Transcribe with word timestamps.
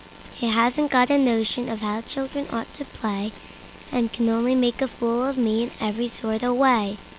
He 0.33 0.47
hasn't 0.47 0.89
got 0.89 1.11
a 1.11 1.17
notion 1.19 1.69
of 1.69 1.81
how 1.81 2.01
children 2.01 2.47
ought 2.51 2.73
to 2.73 2.85
play, 2.85 3.31
And 3.91 4.11
can 4.11 4.29
only 4.29 4.55
make 4.55 4.81
a 4.81 4.87
fool 4.87 5.23
of 5.25 5.37
me 5.37 5.61
in 5.61 5.71
every 5.79 6.07
sort 6.07 6.41
of 6.41 6.55
way. 6.55 6.97